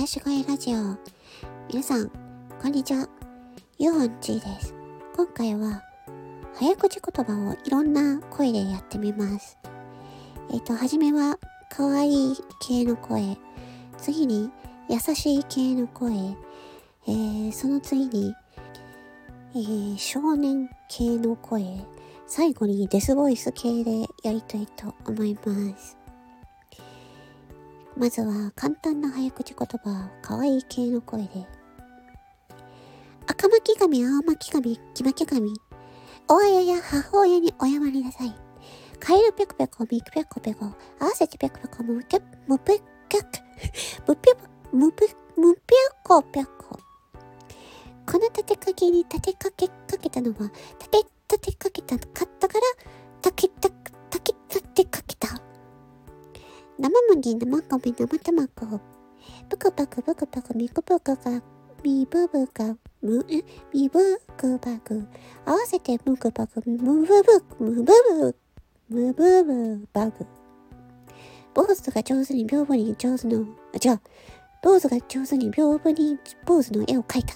[0.00, 0.96] 癒し声ラジオ。
[1.68, 2.10] 皆さん、
[2.58, 3.06] こんにちは。
[3.78, 4.74] ユーホンチーです。
[5.14, 5.82] 今回は、
[6.54, 9.58] 早口言葉をいろんな声でやってみます。
[10.54, 13.36] えっ、と、はじめは、可愛い系の声。
[13.98, 14.50] 次に、
[14.88, 16.14] 優しい系の声。
[17.06, 18.34] えー、その次に、
[19.52, 21.62] えー、少年系の声。
[22.26, 25.99] 最後にデスボイス系でやりたいと思います。
[28.00, 31.46] まずは簡単な早口言葉を可愛い系の声で。
[33.26, 35.52] 赤巻紙、青巻紙、黄巻紙。
[36.26, 38.34] 親や母親にお謝りなさい。
[38.98, 40.64] カエルペコペコ、ミクペコペコ、
[40.98, 43.26] 合わせてペコペコ、ムケ、ムペケク、
[44.08, 44.34] ムペ、
[44.72, 45.06] ムペ、
[45.36, 45.60] ムペ
[46.02, 46.80] コペコ。
[48.06, 50.98] この立てかけに立てかけかけたのは、立て、
[51.36, 52.60] 立てかけたかったから、
[53.20, 55.09] たけた、たけ、立てかけた。
[56.80, 58.80] 生麦、生米、生卵。
[59.50, 61.42] ブクバク、ブクバク、ミクブクが、
[61.84, 63.22] ミブブが、ム、
[63.74, 65.06] ミブクバク。
[65.44, 68.36] 合わせてムクバク、ムブブ、ムブブ、
[68.88, 70.26] ムブブバグ。
[71.52, 74.00] 坊主が上手に屏風に上手の、あ、違う。
[74.62, 77.34] 坊主が上手に屏風に坊主の絵を描いた。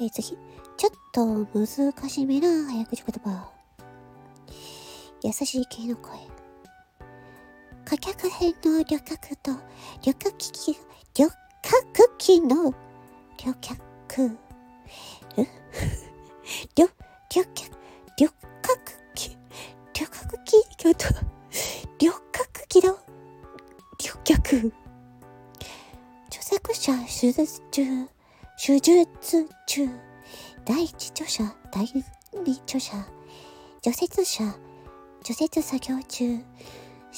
[0.00, 0.36] えー、次。
[0.76, 3.50] ちょっと難しめな早口言葉。
[5.22, 6.35] 優しい系の声。
[7.88, 9.52] 顧客編の旅客と
[10.02, 10.76] 旅客機、
[11.14, 11.28] 旅
[11.62, 12.74] 客機の
[13.38, 14.36] 旅客。
[15.36, 15.46] 旅、
[16.74, 16.88] 旅
[17.28, 17.46] 客、
[18.18, 18.28] 旅
[18.60, 18.78] 客
[19.14, 19.38] 機、
[19.94, 21.08] 旅客機と
[22.00, 22.98] 旅客機の
[23.98, 24.72] 旅客。
[26.26, 28.08] 著作者手術中、
[28.58, 29.88] 手術中。
[30.64, 32.96] 第一著者、第二著者、
[33.80, 34.42] 除雪者、
[35.22, 36.44] 除雪作業中、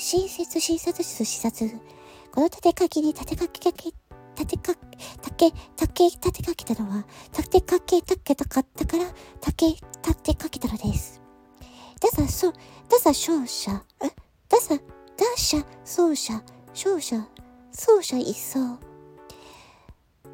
[0.00, 1.68] 親切診察室視察。
[2.32, 3.86] この立てかけに立てかけかけ、
[4.36, 4.78] 立てか、
[5.20, 7.04] 竹、竹、立てかけたのは、
[7.36, 9.04] 立てかけ、立てたかったから、
[9.40, 9.82] 竹、立
[10.22, 11.20] てかけたのです。
[12.00, 12.52] ださ、そう、
[12.88, 14.06] ださ、勝者、え、
[14.48, 17.28] ださ、打者、走者、勝者、
[17.72, 18.78] 走者一掃。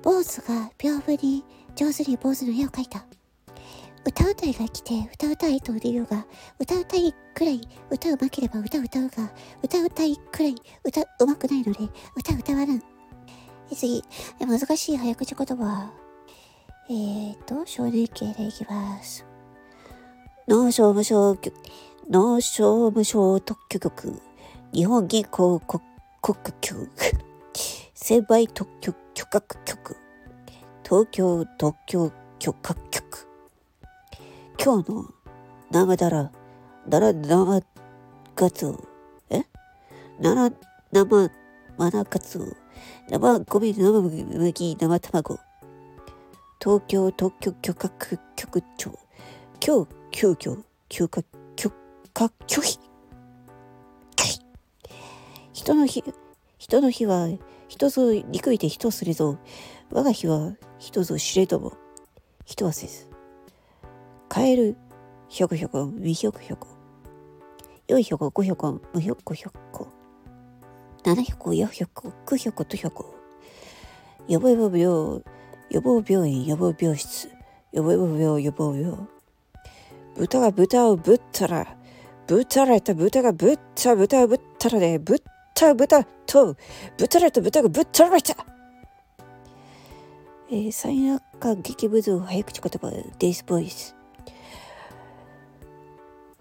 [0.02, 1.42] 坊主が屏風に
[1.74, 3.06] 上手に坊主の絵を描いた。
[4.06, 6.26] 歌うたいが来て歌うたいと言うが、
[6.58, 7.60] 歌うたいくらい
[7.90, 9.32] 歌うまければ歌う歌うが、
[9.62, 10.54] 歌うたいくらい
[10.84, 12.82] 歌うまくないので歌う歌わぬ。
[13.74, 14.04] 次、
[14.38, 15.90] 難しい早口言葉。
[16.90, 19.24] えーと、少年系でいきます。
[20.48, 21.54] 農商務省局、
[22.10, 24.20] 農商務省特許局、
[24.74, 25.82] 日本銀行国
[26.20, 26.90] 国局、
[27.94, 29.96] 専売特許許可局、
[30.82, 33.03] 東京特許許可局。
[34.64, 35.04] 今日の
[35.70, 36.32] 生だら、
[36.88, 37.62] だら生
[38.34, 38.82] カツオ、
[39.28, 39.42] え？
[40.18, 40.50] なら
[40.90, 41.30] 生
[41.76, 42.46] マナカツオ、
[43.10, 45.38] 生米、生麦、生卵。
[46.58, 47.90] 東京特許許可
[48.36, 48.98] 局長、
[49.62, 50.58] 今日急遽
[50.88, 51.22] 許可
[51.56, 51.70] 許
[52.14, 52.80] 可拒否。
[55.52, 56.02] 人の日、
[56.56, 57.28] 人の日は
[57.68, 59.36] 人ぞ憎いて人すれぞ、
[59.92, 61.74] 我が日は人ぞ知れども、
[62.46, 63.13] 人はせず。
[64.34, 64.76] カエル、
[65.28, 66.66] ひょこひょこ、みひょこひょこ。
[67.86, 69.86] よいひょこ、ごひょこ、むひょこひょこ。
[71.04, 73.14] 七ひょこ、よひょこ、くひょことひょこ。
[74.26, 75.22] 予防病、予
[75.80, 77.30] 防病院、予防病室。
[77.70, 78.98] 予防病、予防病。
[80.16, 81.76] 豚が豚をぶったら、
[82.26, 85.18] ぶたられた豚がぶった豚をぶったらで、ぶっ
[85.54, 86.56] た豚と、
[86.98, 88.34] ぶったられた豚がぶったられた。
[90.50, 92.90] えー、最悪化劇部像早口言葉
[93.20, 93.94] デイスボイス。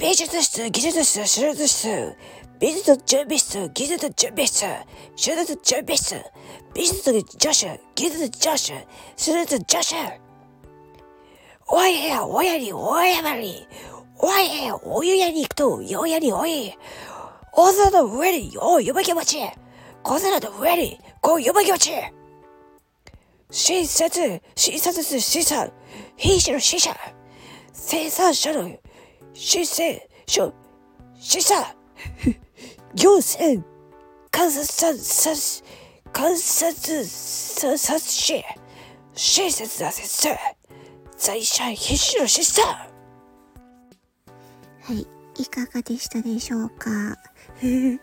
[0.04, 2.18] 美術室、技術室、手術室、
[2.60, 4.66] 美術準備室、技術準備室、
[5.16, 6.22] 手術準備室、
[6.74, 10.20] 美術助手、技術助手、手術助手。
[11.70, 13.66] おいや、おやり、おやまり、
[14.20, 16.78] おいや、お湯屋に行くと、よやりおい。
[17.54, 19.40] 大皿の上に、お湯ばき持ち。
[20.04, 21.92] 小皿の上に、こう湯ばき持ち。
[23.50, 25.72] 診察、診察室審査、
[26.18, 26.94] 品種の審査、
[27.72, 28.70] 生産者の
[29.34, 30.54] 申請書、
[31.16, 31.76] 審査、
[32.96, 33.64] 行政、
[34.32, 35.64] 観察、察、
[36.12, 38.44] 観察、さ察し、
[39.14, 40.38] 親切な先生、
[41.18, 42.62] 在社品種の審査。
[42.64, 42.90] は
[44.94, 45.08] い、
[45.42, 47.18] いかがでしたでしょうか？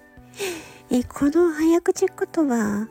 [0.93, 2.89] えこの早口言葉、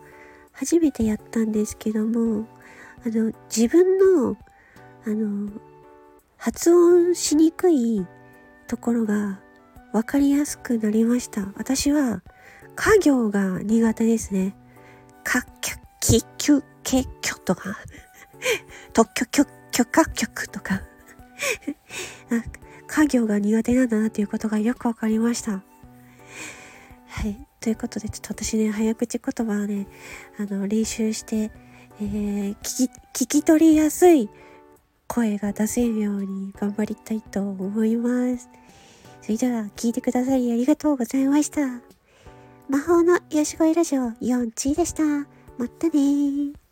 [0.53, 2.45] 初めてやったんですけども、
[3.05, 4.37] あの、自分の、
[5.05, 5.49] あの、
[6.37, 8.05] 発音しにくい
[8.69, 9.39] ところが
[9.93, 11.41] 分かりやすくなりました。
[11.55, 12.21] 私は、
[12.75, 14.55] 家業が苦手ですね。
[15.23, 17.75] か、きゅ、き、きゅ、け、きょとか、
[18.93, 20.81] 特許許許可局とか
[22.87, 25.63] 家業が苦手なんだなっていうことがよくわかりました。
[27.07, 27.47] はい。
[27.59, 29.87] ということで、ちょっと私ね、早口言葉をね、
[30.37, 31.51] あの、練習して、
[32.01, 34.29] えー、聞き、聞き取りやすい
[35.09, 38.47] 声が出せるように頑張りたいと思います。
[39.21, 41.61] それでは、聞いてくださりありがとうございました。
[42.69, 45.03] 魔法のよしごいラジオ4チでした。
[45.57, 46.68] またね